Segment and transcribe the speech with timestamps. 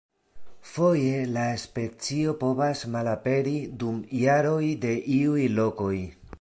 [0.69, 5.97] Foje la specio povas malaperi dum jaroj de iuj lokoj.